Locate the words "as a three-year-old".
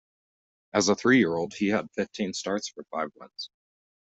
0.73-1.53